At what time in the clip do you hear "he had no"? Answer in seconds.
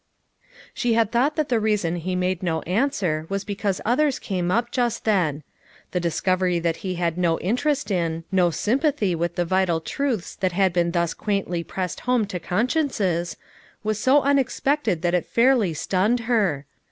6.77-7.37